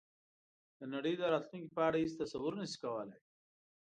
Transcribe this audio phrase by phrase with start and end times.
[0.79, 3.19] د نړۍ د راتلونکې په اړه هېڅ تصور نه شي کولای.